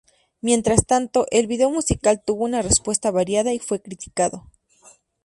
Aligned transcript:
Mientras 0.41 0.87
tanto, 0.87 1.27
el 1.29 1.45
video 1.45 1.69
musical 1.69 2.23
tuvo 2.25 2.45
una 2.45 2.63
respuesta 2.63 3.11
variada 3.11 3.53
y 3.53 3.59
fue 3.59 3.79
criticado. 3.83 4.47